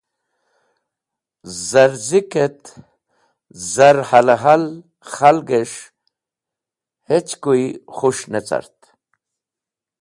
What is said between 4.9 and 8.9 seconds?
khalgẽs̃h hechkuy khus̃h ne cart.